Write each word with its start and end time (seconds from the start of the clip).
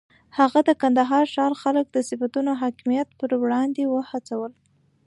هغه 0.37 0.59
د 0.67 0.69
کندهار 0.81 1.25
ښار 1.33 1.53
خلک 1.61 1.85
د 1.91 1.97
صفویانو 2.07 2.53
حاکمیت 2.61 3.09
پر 3.19 3.31
وړاندې 3.41 3.83
وهڅول. 3.87 4.51